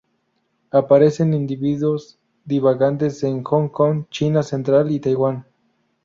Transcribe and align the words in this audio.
Aparecen 0.71 1.35
individuos 1.35 2.17
divagantes 2.43 3.23
en 3.23 3.43
Hong 3.43 3.69
Kong, 3.69 4.07
China 4.09 4.41
central 4.41 4.89
y 4.89 4.99
Taiwán. 4.99 5.45